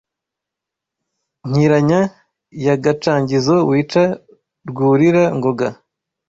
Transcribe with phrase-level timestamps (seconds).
[1.49, 2.01] Nkiranya
[2.65, 4.03] ya Gacanzigo Wica
[4.69, 5.67] Rwurira-ngoga